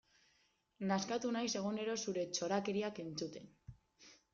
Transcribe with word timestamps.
Nazkatu 0.93 1.35
naiz 1.37 1.47
egunero 1.61 2.01
zure 2.07 2.27
txorakeriak 2.35 3.07
entzuten. 3.09 3.51